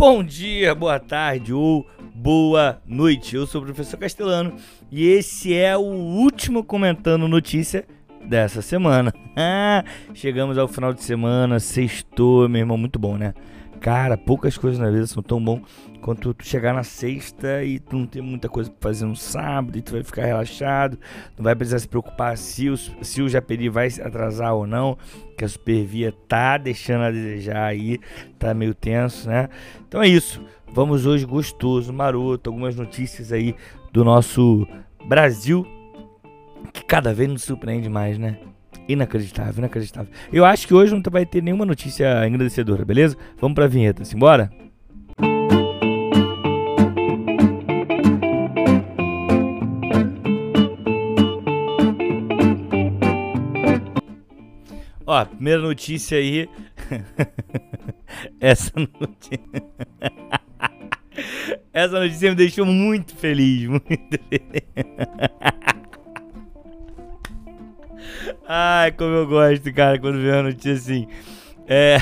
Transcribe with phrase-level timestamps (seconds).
[0.00, 3.36] Bom dia, boa tarde ou boa noite.
[3.36, 4.54] Eu sou o professor Castelano
[4.90, 7.84] e esse é o último comentando notícia
[8.24, 9.12] dessa semana.
[10.14, 13.34] Chegamos ao final de semana, sextou, meu irmão, muito bom, né?
[13.80, 15.62] Cara, poucas coisas na vida são tão bom
[16.02, 19.78] quanto tu chegar na sexta e tu não ter muita coisa pra fazer no sábado
[19.78, 20.98] e tu vai ficar relaxado,
[21.36, 24.98] não vai precisar se preocupar se o, se o Japeri vai se atrasar ou não,
[25.36, 27.98] que a Supervia tá deixando a desejar aí,
[28.38, 29.48] tá meio tenso, né?
[29.88, 30.44] Então é isso,
[30.74, 33.54] vamos hoje gostoso, maroto, algumas notícias aí
[33.92, 34.66] do nosso
[35.06, 35.66] Brasil,
[36.72, 38.38] que cada vez nos surpreende mais, né?
[38.88, 40.12] Inacreditável, inacreditável.
[40.32, 43.16] Eu acho que hoje não vai ter nenhuma notícia engrandecedora, beleza?
[43.40, 44.50] Vamos pra vinheta, simbora?
[55.06, 56.48] Ó, primeira notícia aí.
[58.40, 59.40] Essa notícia.
[61.72, 64.62] Essa notícia me deixou muito feliz, muito feliz.
[68.52, 71.06] Ai, como eu gosto, cara, quando vem uma notícia assim.
[71.68, 71.98] É...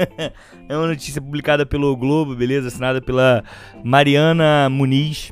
[0.70, 2.68] é uma notícia publicada pelo Globo, beleza?
[2.68, 3.44] Assinada pela
[3.84, 5.30] Mariana Muniz.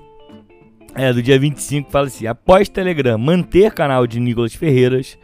[0.95, 5.17] É, do dia 25, fala assim: após Telegram manter canal de Nicolas Ferreiras,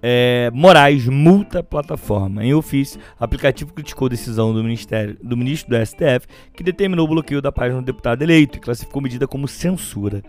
[0.00, 2.44] é, Moraes multa plataforma.
[2.44, 7.42] Em ofício, aplicativo criticou decisão do, ministério, do ministro do STF que determinou o bloqueio
[7.42, 10.22] da página do deputado eleito e classificou medida como censura.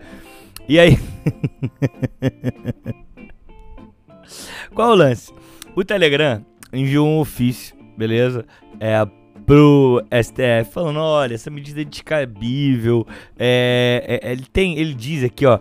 [0.68, 0.98] E aí.
[4.74, 5.32] Qual o lance?
[5.74, 8.44] O Telegram enviou um ofício, beleza?
[8.80, 9.06] É,
[9.46, 13.06] pro STF falando, olha, essa medida é descabível.
[13.38, 15.58] É, é, ele tem, ele diz aqui, ó,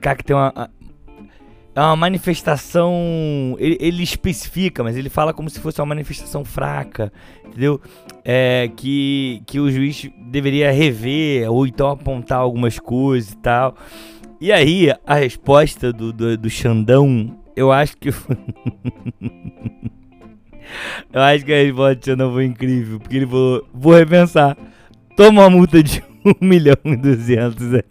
[0.00, 0.70] cara que tem uma
[1.76, 3.54] é uma manifestação.
[3.58, 7.12] Ele, ele, especifica, mas ele fala como se fosse uma manifestação fraca,
[7.46, 7.78] entendeu?
[8.24, 13.76] É, que, que o juiz deveria rever ou então apontar algumas coisas e tal.
[14.40, 18.10] E aí, a resposta do, do, do Xandão eu acho que.
[21.12, 23.00] eu acho que a resposta não foi incrível.
[23.00, 24.56] Porque ele falou: vou repensar.
[25.16, 27.56] Toma uma multa de 1 milhão e 200.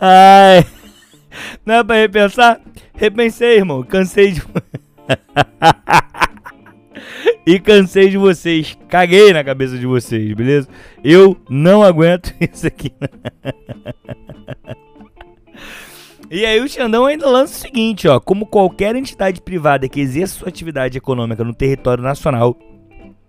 [0.00, 0.66] Ai.
[1.64, 2.60] Não é pra repensar?
[2.94, 3.84] Repensei, irmão.
[3.84, 4.42] Cansei de.
[7.46, 8.76] e cansei de vocês.
[8.88, 10.68] Caguei na cabeça de vocês, beleza?
[11.04, 12.92] Eu não aguento isso aqui.
[16.30, 20.38] E aí o Xandão ainda lança o seguinte, ó, como qualquer entidade privada que exerça
[20.38, 22.54] sua atividade econômica no território nacional,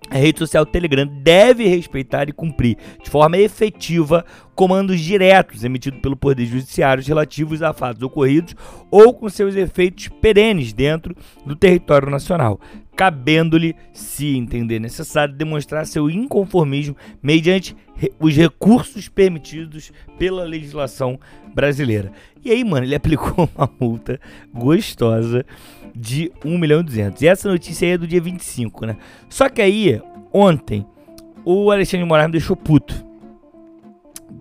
[0.09, 6.17] a rede social Telegram deve respeitar e cumprir de forma efetiva comandos diretos emitidos pelo
[6.17, 8.55] Poder Judiciário relativos a fatos ocorridos
[8.91, 12.59] ou com seus efeitos perenes dentro do território nacional,
[12.97, 17.73] cabendo-lhe, se entender necessário, demonstrar seu inconformismo mediante
[18.19, 21.19] os recursos permitidos pela legislação
[21.53, 22.11] brasileira.
[22.43, 24.19] E aí, mano, ele aplicou uma multa
[24.53, 25.45] gostosa
[25.95, 27.21] de 1 milhão e 200.
[27.21, 28.97] E essa notícia aí é do dia 25, né?
[29.29, 30.01] Só que aí,
[30.31, 30.85] ontem,
[31.43, 33.05] o Alexandre Moraes me deixou puto.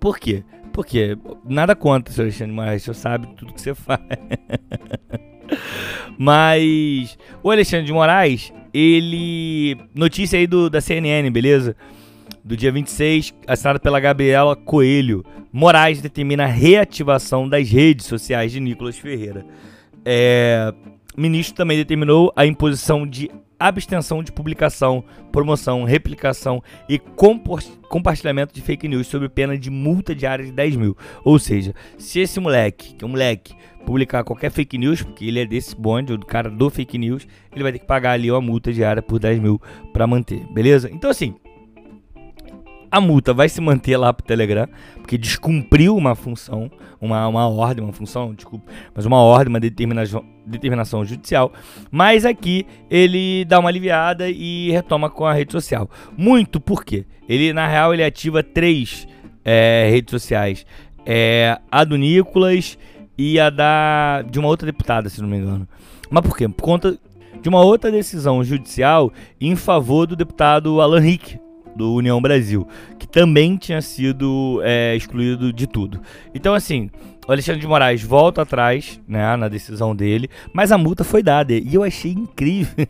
[0.00, 0.44] Por quê?
[0.72, 4.00] Porque nada contra, seu Alexandre Moraes, você sabe tudo que você faz.
[6.16, 9.76] Mas o Alexandre de Moraes, ele.
[9.94, 11.74] Notícia aí do, da CNN, beleza?
[12.48, 15.22] Do dia 26, assinada pela Gabriela Coelho.
[15.52, 19.44] Moraes determina a reativação das redes sociais de Nicolas Ferreira.
[20.02, 20.72] É,
[21.14, 28.88] ministro também determinou a imposição de abstenção de publicação, promoção, replicação e compartilhamento de fake
[28.88, 30.96] news sob pena de multa diária de 10 mil.
[31.22, 33.54] Ou seja, se esse moleque, que é um moleque,
[33.84, 37.62] publicar qualquer fake news, porque ele é desse bonde, o cara do fake news, ele
[37.62, 39.60] vai ter que pagar ali uma multa diária por 10 mil
[39.92, 40.88] para manter, beleza?
[40.90, 41.34] Então assim,
[42.90, 47.84] a multa vai se manter lá pro Telegram, porque descumpriu uma função, uma, uma ordem,
[47.84, 51.52] uma função, desculpa, mas uma ordem, uma determinação, determinação judicial.
[51.90, 55.90] Mas aqui ele dá uma aliviada e retoma com a rede social.
[56.16, 59.06] Muito porque ele, na real, ele ativa três
[59.44, 60.66] é, redes sociais.
[61.04, 62.78] É, a do Nicolas
[63.16, 65.66] e a da de uma outra deputada, se não me engano.
[66.10, 66.48] Mas por quê?
[66.48, 66.98] Por conta
[67.40, 71.38] de uma outra decisão judicial em favor do deputado Alan Rick,
[71.78, 72.66] do União Brasil,
[72.98, 76.00] que também tinha sido é, excluído de tudo.
[76.34, 76.90] Então, assim,
[77.26, 81.52] o Alexandre de Moraes volta atrás, né, na decisão dele, mas a multa foi dada.
[81.52, 82.84] E eu achei incrível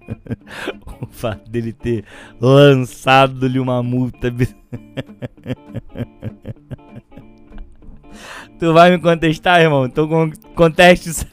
[1.00, 2.04] o fato dele ter
[2.40, 4.34] lançado-lhe uma multa.
[8.58, 9.86] tu vai me contestar, irmão?
[9.86, 10.08] Então
[10.54, 11.26] conteste isso.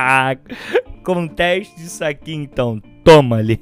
[1.04, 2.80] conteste isso aqui, então.
[3.04, 3.60] Toma ali.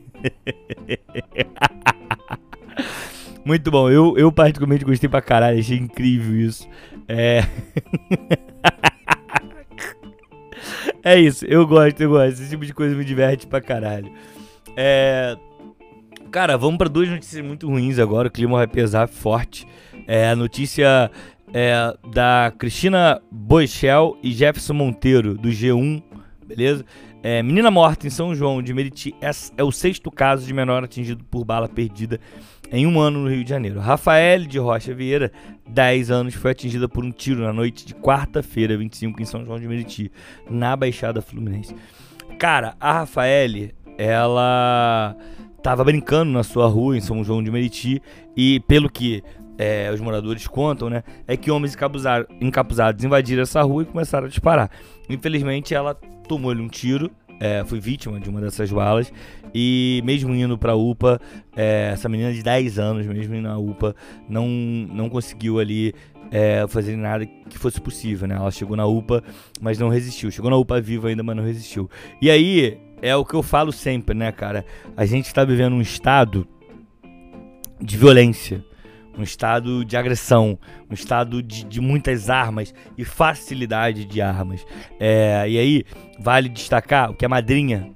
[3.44, 6.68] Muito bom, eu, eu particularmente gostei pra caralho, achei incrível isso.
[7.08, 7.44] É.
[11.04, 12.40] é isso, eu gosto, eu gosto.
[12.40, 14.10] Esse tipo de coisa me diverte pra caralho.
[14.76, 15.36] É.
[16.30, 18.28] Cara, vamos para duas notícias muito ruins agora.
[18.28, 19.66] O clima vai pesar forte.
[20.08, 21.10] É a notícia
[21.54, 26.02] é, da Cristina Boichel e Jefferson Monteiro, do G1,
[26.46, 26.84] beleza?
[27.22, 30.84] É, menina morta em São João de Meriti é, é, o sexto caso de menor
[30.84, 32.20] atingido por bala perdida
[32.70, 33.80] em um ano no Rio de Janeiro.
[33.80, 35.30] Rafael de Rocha Vieira,
[35.68, 39.58] 10 anos, foi atingida por um tiro na noite de quarta-feira, 25, em São João
[39.58, 40.10] de Meriti,
[40.48, 41.74] na Baixada Fluminense.
[42.38, 45.16] Cara, a Rafael, ela
[45.62, 48.00] tava brincando na sua rua em São João de Meriti
[48.36, 49.22] e pelo que
[49.58, 51.76] é, os moradores contam, né, é que homens
[52.40, 54.70] encapuzados invadiram essa rua e começaram a disparar.
[55.08, 55.94] Infelizmente, ela
[56.28, 57.10] tomou-lhe um tiro,
[57.40, 59.12] é, foi vítima de uma dessas balas
[59.54, 61.20] e mesmo indo para a UPA,
[61.56, 63.94] é, essa menina de 10 anos, mesmo indo na UPA,
[64.28, 65.94] não, não conseguiu ali
[66.30, 68.34] é, fazer nada que fosse possível, né?
[68.34, 69.22] Ela chegou na UPA,
[69.60, 70.30] mas não resistiu.
[70.30, 71.88] Chegou na UPA viva ainda, mas não resistiu.
[72.20, 74.64] E aí, é o que eu falo sempre, né, cara?
[74.96, 76.46] A gente está vivendo um estado
[77.80, 78.64] de violência
[79.16, 80.58] um estado de agressão,
[80.90, 84.64] um estado de, de muitas armas e facilidade de armas.
[85.00, 85.84] É, e aí,
[86.18, 87.90] vale destacar o que a madrinha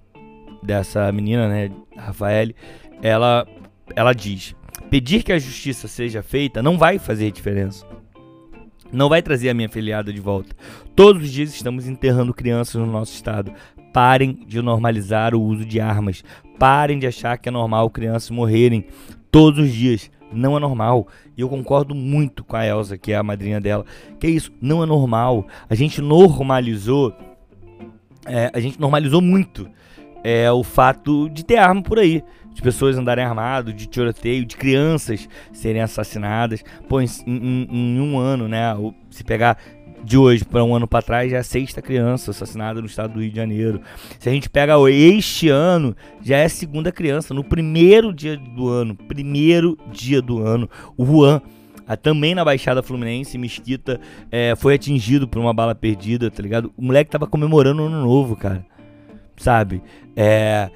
[0.63, 2.51] dessa menina, né, Rafael,
[3.03, 3.47] ela,
[3.95, 4.55] ela diz:
[4.91, 7.87] pedir que a justiça seja feita não vai fazer diferença.
[8.93, 10.55] Não vai trazer a minha filiada de volta.
[10.97, 13.53] Todos os dias estamos enterrando crianças no nosso estado.
[13.93, 16.25] Parem de normalizar o uso de armas.
[16.59, 18.85] Parem de achar que é normal crianças morrerem
[19.31, 21.09] todos os dias não é normal.
[21.37, 23.85] E eu concordo muito com a Elsa, que é a madrinha dela.
[24.19, 25.47] Que é isso, não é normal.
[25.69, 27.15] A gente normalizou,
[28.27, 29.69] é, a gente normalizou muito
[30.23, 32.23] é, o fato de ter arma por aí.
[32.53, 36.65] De pessoas andarem armadas, de tiroteio, de crianças serem assassinadas.
[36.89, 38.75] Pô, em, em, em um ano, né?
[39.09, 39.57] Se pegar
[40.05, 43.15] de hoje para um ano para trás já é a sexta criança assassinada no estado
[43.15, 43.81] do Rio de Janeiro.
[44.19, 48.69] Se a gente pega este ano, já é a segunda criança no primeiro dia do
[48.69, 51.41] ano, primeiro dia do ano, o Juan
[51.97, 54.01] também na Baixada Fluminense, Mesquita,
[54.31, 56.73] é, foi atingido por uma bala perdida, tá ligado?
[56.77, 58.65] O moleque tava comemorando o ano novo, cara.
[59.41, 59.83] Sabe?
[60.15, 60.71] É,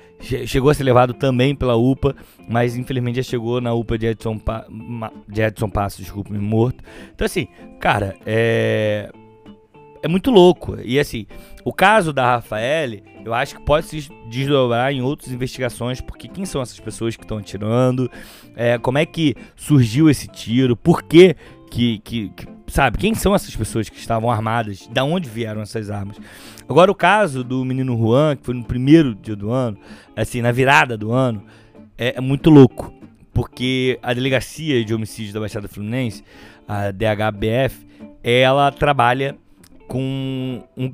[0.46, 2.16] chegou a ser levado também pela UPA,
[2.48, 4.66] mas infelizmente já chegou na UPA de Edson, pa
[5.28, 6.82] de Edson Passos, desculpa, morto.
[7.14, 7.46] Então, assim,
[7.78, 9.10] cara, é.
[10.02, 10.76] É muito louco.
[10.82, 11.26] E assim,
[11.64, 16.44] o caso da Rafael, eu acho que pode se desdobrar em outras investigações, porque quem
[16.44, 18.10] são essas pessoas que estão atirando?
[18.54, 20.76] É, como é que surgiu esse tiro?
[20.76, 21.36] Por que
[21.70, 24.88] que, que, que, sabe, quem são essas pessoas que estavam armadas?
[24.90, 26.16] Da onde vieram essas armas?
[26.68, 29.78] Agora, o caso do menino Juan, que foi no primeiro dia do ano,
[30.16, 31.42] assim, na virada do ano,
[31.96, 32.92] é, é muito louco.
[33.32, 36.22] Porque a delegacia de homicídios da Baixada Fluminense,
[36.68, 37.84] a DHBF,
[38.22, 39.36] ela trabalha
[39.88, 40.92] com um.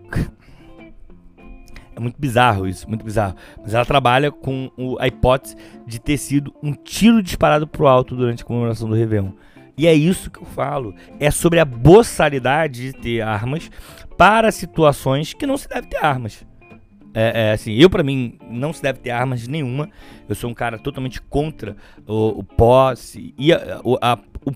[1.94, 3.36] É muito bizarro isso, muito bizarro.
[3.62, 5.54] Mas ela trabalha com a hipótese
[5.86, 9.32] de ter sido um tiro disparado pro alto durante a comemoração do Réveillon.
[9.76, 10.94] E é isso que eu falo.
[11.18, 13.70] É sobre a boçalidade de ter armas
[14.16, 16.44] para situações que não se deve ter armas.
[17.12, 19.88] É, é, assim, eu para mim não se deve ter armas nenhuma.
[20.28, 24.52] Eu sou um cara totalmente contra o, o posse e a, o, a, o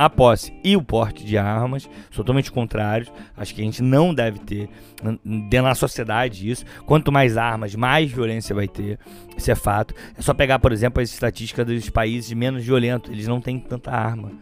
[0.00, 1.82] a posse e o porte de armas.
[2.10, 3.06] Sou totalmente contrário.
[3.36, 4.70] Acho que a gente não deve ter
[5.22, 6.64] dentro da sociedade isso.
[6.86, 8.98] Quanto mais armas, mais violência vai ter.
[9.36, 9.94] Isso é fato.
[10.16, 13.12] É só pegar, por exemplo, as estatísticas dos países menos violentos.
[13.12, 14.32] Eles não têm tanta arma.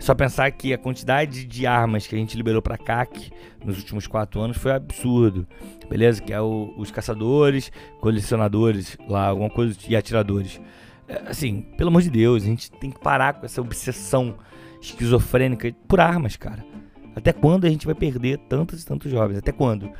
[0.00, 3.30] Só pensar que a quantidade de armas que a gente liberou para CAC
[3.62, 5.46] nos últimos quatro anos foi absurdo,
[5.90, 6.22] beleza?
[6.22, 10.58] Que é o, os caçadores, colecionadores lá, alguma coisa e atiradores.
[11.06, 14.36] É, assim, pelo amor de Deus, a gente tem que parar com essa obsessão
[14.82, 16.64] esquizofrênica por armas, cara.
[17.14, 19.38] Até quando a gente vai perder tantos e tantos jovens?
[19.38, 19.90] Até quando?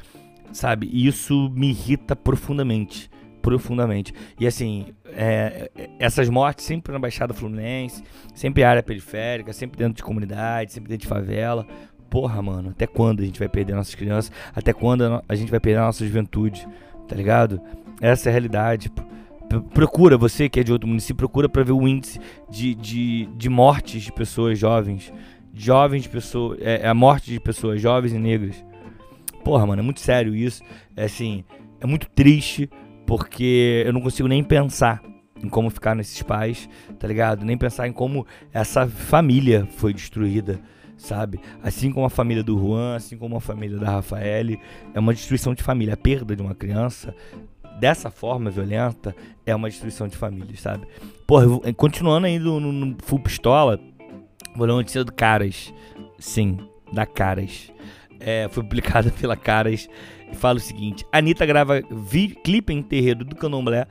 [0.53, 0.89] Sabe?
[0.93, 3.11] E isso me irrita profundamente
[3.43, 4.15] profundamente.
[4.39, 10.03] E assim, é, essas mortes sempre na Baixada Fluminense, sempre área periférica, sempre dentro de
[10.05, 11.67] comunidade, sempre dentro de favela.
[12.09, 14.31] Porra, mano, até quando a gente vai perder nossas crianças?
[14.55, 16.67] Até quando a gente vai perder a nossa juventude?
[17.09, 17.61] Tá ligado?
[18.01, 18.93] Essa é a realidade.
[19.61, 22.19] Procura, você que é de outro município, procura para ver o índice
[22.51, 25.13] de, de, de mortes de pessoas jovens.
[25.55, 26.59] Jovens pessoas.
[26.61, 28.65] É, é a morte de pessoas jovens e negras.
[29.45, 30.63] Porra, mano, é muito sério isso.
[30.97, 31.45] É assim,
[31.81, 32.71] é muito triste
[33.07, 35.03] porque eu não consigo nem pensar
[35.43, 36.69] em como ficar nesses pais,
[36.99, 37.45] tá ligado?
[37.45, 40.61] Nem pensar em como essa família foi destruída,
[40.97, 41.41] sabe?
[41.63, 44.57] Assim como a família do Juan, assim como a família da Rafael,
[44.95, 45.95] é uma destruição de família.
[45.95, 47.15] A perda de uma criança
[47.79, 49.15] dessa forma violenta
[49.45, 50.87] é uma destruição de famílias, sabe?
[51.27, 53.79] Porra, vou, continuando ainda no, no Full Pistola,
[54.55, 55.73] vou ler uma notícia do Caras.
[56.19, 56.59] Sim,
[56.93, 57.73] da Caras.
[58.21, 59.89] É, foi publicada pela Caras
[60.31, 61.83] e fala o seguinte: Anitta grava
[62.45, 63.87] clipe em terreiro do candomblé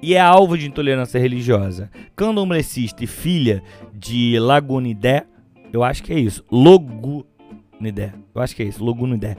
[0.00, 1.90] e é alvo de intolerância religiosa.
[2.14, 5.26] Candomblessista e filha de Lagunidé,
[5.72, 9.36] eu acho que é isso, Logunidé, eu acho que é isso, Logunidé.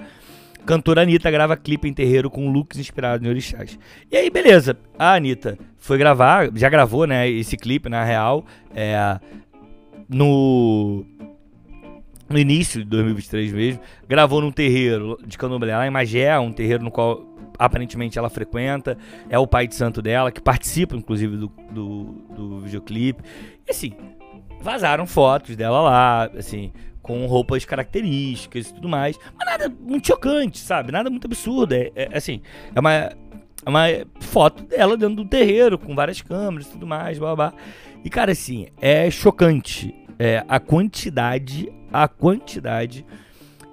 [0.66, 3.78] Cantora Anitta grava clipe em terreiro com looks inspirados em orixás.
[4.12, 9.20] E aí, beleza, a Anitta foi gravar, já gravou, né, esse clipe, na real, é,
[10.08, 11.06] no
[12.30, 16.84] no início de 2023 mesmo, gravou num terreiro de candomblé lá em Magé, um terreiro
[16.84, 17.26] no qual
[17.58, 18.98] aparentemente ela frequenta,
[19.30, 22.04] é o pai de santo dela, que participa inclusive do, do,
[22.36, 23.24] do videoclipe.
[23.68, 23.94] E assim,
[24.62, 29.18] vazaram fotos dela lá, assim, com roupas características e tudo mais.
[29.38, 30.92] Mas nada muito chocante, sabe?
[30.92, 31.74] Nada muito absurdo.
[31.74, 32.42] É, é assim,
[32.76, 33.16] é uma, é
[33.66, 33.86] uma
[34.22, 37.54] foto dela dentro do terreiro, com várias câmeras e tudo mais, blá blá.
[38.04, 43.06] E cara, assim, é chocante é, a quantidade, a quantidade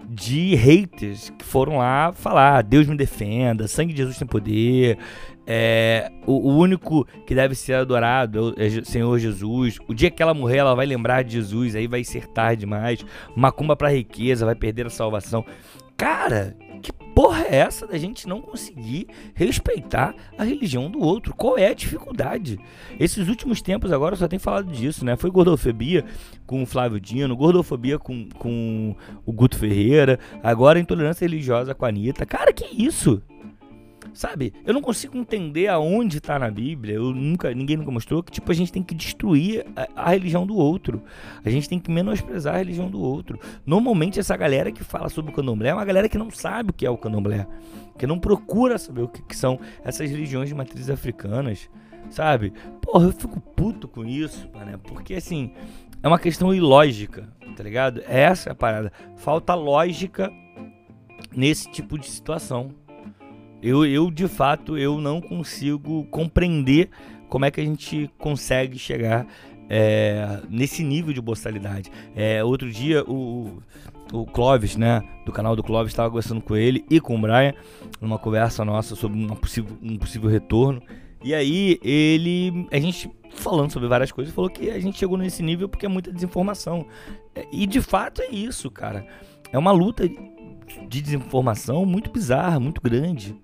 [0.09, 4.99] de haters que foram lá falar: Deus me defenda, sangue de Jesus tem poder,
[5.46, 9.78] é, o, o, único que deve ser adorado é o Senhor Jesus.
[9.86, 13.04] O dia que ela morrer, ela vai lembrar de Jesus, aí vai ser tarde demais.
[13.36, 15.44] Macumba pra riqueza, vai perder a salvação.
[15.96, 21.32] Cara, que porra é essa da gente não conseguir respeitar a religião do outro?
[21.34, 22.58] Qual é a dificuldade?
[22.98, 25.16] Esses últimos tempos agora só tem falado disso, né?
[25.16, 26.04] Foi gordofobia
[26.44, 31.88] com o Flávio Dino, gordofobia com, com o Guto Ferreira, agora intolerância religiosa com a
[31.88, 32.26] Anitta.
[32.26, 33.22] Cara, que isso?
[34.16, 34.54] Sabe?
[34.64, 36.94] Eu não consigo entender aonde está na Bíblia.
[36.94, 40.46] Eu nunca, ninguém nunca mostrou que tipo a gente tem que destruir a, a, religião
[40.46, 41.02] do outro.
[41.44, 43.38] A gente tem que menosprezar a religião do outro.
[43.66, 46.73] Normalmente essa galera que fala sobre o Candomblé é uma galera que não sabe o
[46.73, 47.46] que é o Candomblé,
[47.99, 51.68] que não procura saber o que, que são essas religiões de matrizes africanas,
[52.08, 52.54] sabe?
[52.80, 54.78] Porra, eu fico puto com isso, né?
[54.82, 55.52] Porque assim,
[56.02, 58.02] é uma questão ilógica, tá ligado?
[58.08, 58.90] Essa é a parada.
[59.16, 60.32] Falta lógica
[61.37, 62.86] nesse tipo de situação.
[63.66, 66.88] Eu, eu, de fato, eu não consigo compreender
[67.28, 69.26] como é que a gente consegue chegar
[69.68, 71.90] é, nesse nível de boçalidade.
[72.14, 73.61] É, outro dia, o,
[74.12, 77.54] o Clóvis, né, do canal do Clóvis, estava conversando com ele e com o Brian,
[78.00, 80.80] numa conversa nossa sobre uma possível, um possível retorno.
[81.25, 85.42] E aí, ele, a gente falando sobre várias coisas, falou que a gente chegou nesse
[85.42, 86.87] nível porque é muita desinformação.
[87.50, 89.04] E de fato é isso, cara.
[89.50, 93.35] É uma luta de desinformação muito bizarra, muito grande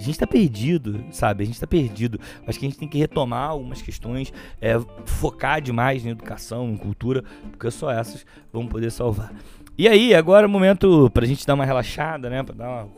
[0.00, 1.44] a gente tá perdido, sabe?
[1.44, 2.18] A gente tá perdido.
[2.46, 6.76] Acho que a gente tem que retomar algumas questões, é, focar demais em educação, em
[6.76, 9.30] cultura, porque só essas vão poder salvar.
[9.76, 12.42] E aí, agora é o momento pra gente dar uma relaxada, né?
[12.42, 12.88] Pra dar uma.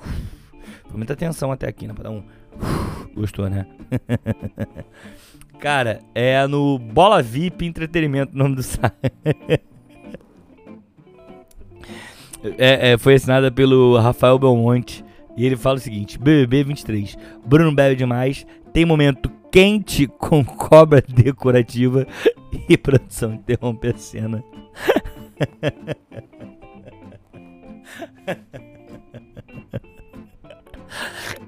[0.88, 1.94] Foi muita atenção até aqui, né?
[1.94, 2.22] Pra dar um.
[3.14, 3.66] Gostou, né?
[5.58, 8.94] Cara, é no Bola VIP Entretenimento o nome do site.
[12.58, 15.04] é, é, foi assinada pelo Rafael Belmonte.
[15.36, 17.16] E ele fala o seguinte: BBB 23.
[17.44, 18.46] Bruno bebe demais.
[18.72, 22.06] Tem momento quente com cobra decorativa.
[22.68, 24.44] E produção interrompe a cena.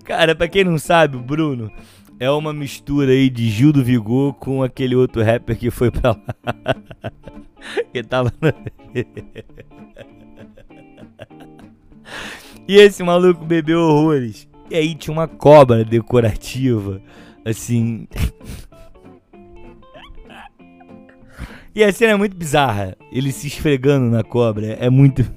[0.03, 1.71] Cara, pra quem não sabe, o Bruno
[2.19, 6.13] é uma mistura aí de Gil do Vigor com aquele outro rapper que foi pra
[6.13, 6.21] lá.
[7.93, 8.33] que tava.
[8.41, 8.49] No...
[12.67, 14.49] E esse maluco bebeu horrores.
[14.71, 17.01] E aí tinha uma cobra decorativa,
[17.45, 18.09] assim.
[21.75, 22.97] e a cena é muito bizarra.
[23.13, 24.73] Ele se esfregando na cobra.
[24.81, 25.23] É muito.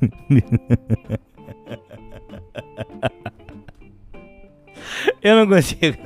[5.21, 5.97] Eu não consigo.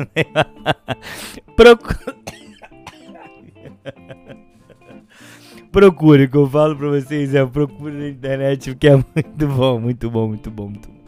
[1.55, 2.15] Procura.
[5.71, 9.79] Procure, o que eu falo pra vocês é procure na internet, porque é muito bom,
[9.79, 11.00] muito bom, muito bom, muito bom.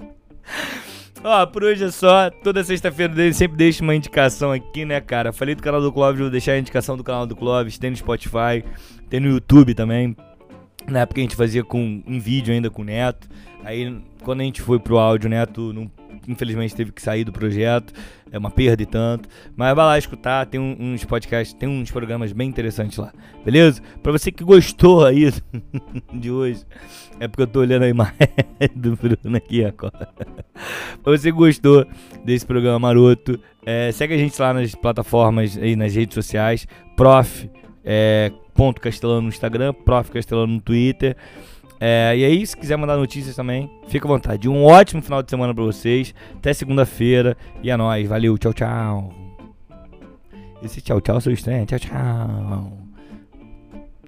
[1.23, 2.29] Ó, por hoje é só.
[2.29, 5.31] Toda sexta-feira eu sempre deixo uma indicação aqui, né, cara?
[5.31, 7.77] Falei do canal do Clóvis, vou deixar a indicação do canal do Clóvis.
[7.77, 8.63] Tem no Spotify,
[9.09, 10.15] tem no YouTube também.
[10.87, 13.29] Na época a gente fazia com em vídeo ainda com o Neto.
[13.63, 15.89] Aí quando a gente foi pro áudio, o Neto não
[16.27, 17.93] infelizmente teve que sair do projeto,
[18.31, 19.29] é uma perda e tanto.
[19.55, 23.11] Mas vai lá escutar, tem uns podcasts, tem uns programas bem interessantes lá,
[23.43, 23.81] beleza?
[24.01, 25.31] Pra você que gostou aí
[26.13, 26.65] de hoje,
[27.19, 28.15] é porque eu tô olhando a imagem
[28.75, 30.09] do Bruno aqui agora.
[31.03, 31.85] pra você que gostou
[32.25, 37.49] desse programa maroto, é, segue a gente lá nas plataformas aí, nas redes sociais, prof.
[37.85, 40.11] É, ponto Castelano no Instagram, prof.
[40.11, 41.15] Castelano no Twitter.
[41.85, 44.47] É, e aí, se quiser mandar notícias também, fica à vontade.
[44.47, 46.15] Um ótimo final de semana pra vocês.
[46.37, 47.35] Até segunda-feira.
[47.61, 48.07] E é nóis.
[48.07, 48.37] Valeu.
[48.37, 49.13] Tchau, tchau.
[50.63, 51.65] Esse tchau, tchau, seu estranho.
[51.65, 52.77] Tchau, tchau.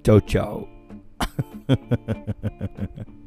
[0.02, 0.68] Tchau, tchau.